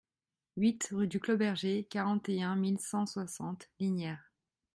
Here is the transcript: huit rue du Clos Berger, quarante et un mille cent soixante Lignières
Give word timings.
huit 0.57 0.89
rue 0.91 1.05
du 1.07 1.19
Clos 1.19 1.37
Berger, 1.37 1.85
quarante 1.87 2.27
et 2.27 2.41
un 2.41 2.55
mille 2.55 2.79
cent 2.79 3.05
soixante 3.05 3.69
Lignières 3.79 4.31